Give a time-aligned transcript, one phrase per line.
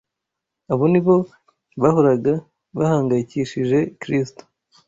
[0.71, 1.15] Abo ni bo
[1.81, 2.33] bahoraga
[2.77, 4.43] bahangayikishije Kristo,